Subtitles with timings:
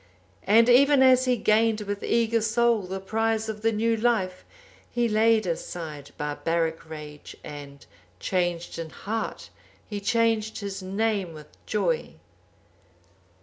[0.47, 4.43] And even as he gained with eager soul the prize of the new life,
[4.89, 7.85] he laid aside barbaric rage, and,
[8.19, 9.51] changed in heart,
[9.87, 12.15] he changed his name with joy.